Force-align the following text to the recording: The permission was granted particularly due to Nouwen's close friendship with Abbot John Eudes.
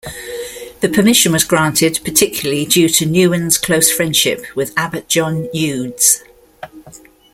The 0.79 0.89
permission 0.89 1.31
was 1.31 1.43
granted 1.43 1.99
particularly 2.03 2.65
due 2.65 2.89
to 2.89 3.05
Nouwen's 3.05 3.59
close 3.59 3.91
friendship 3.91 4.43
with 4.55 4.73
Abbot 4.75 5.07
John 5.07 5.47
Eudes. 5.53 6.23